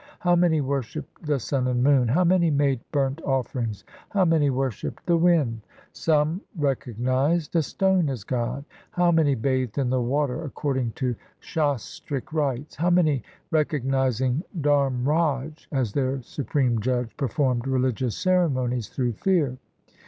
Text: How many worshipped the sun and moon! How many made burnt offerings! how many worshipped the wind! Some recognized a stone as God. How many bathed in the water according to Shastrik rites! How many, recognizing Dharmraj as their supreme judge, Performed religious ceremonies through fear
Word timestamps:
How 0.21 0.35
many 0.35 0.61
worshipped 0.61 1.27
the 1.27 1.37
sun 1.39 1.67
and 1.67 1.83
moon! 1.83 2.07
How 2.07 2.23
many 2.23 2.49
made 2.49 2.79
burnt 2.91 3.21
offerings! 3.21 3.83
how 4.09 4.25
many 4.25 4.49
worshipped 4.49 5.05
the 5.05 5.15
wind! 5.15 5.61
Some 5.93 6.41
recognized 6.57 7.55
a 7.55 7.61
stone 7.61 8.09
as 8.09 8.23
God. 8.23 8.65
How 8.89 9.11
many 9.11 9.35
bathed 9.35 9.77
in 9.77 9.91
the 9.91 10.01
water 10.01 10.43
according 10.43 10.93
to 10.93 11.15
Shastrik 11.39 12.33
rites! 12.33 12.77
How 12.77 12.89
many, 12.89 13.21
recognizing 13.51 14.41
Dharmraj 14.59 15.67
as 15.71 15.93
their 15.93 16.19
supreme 16.23 16.79
judge, 16.79 17.15
Performed 17.15 17.67
religious 17.67 18.17
ceremonies 18.17 18.89
through 18.89 19.13
fear 19.13 19.59